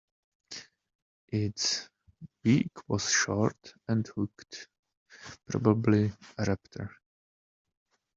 Its 1.27 1.87
beak 2.41 2.71
was 2.87 3.07
short 3.11 3.75
and 3.87 4.07
hooked– 4.07 4.67
probably 5.45 6.07
a 6.39 6.43
raptor. 6.43 6.89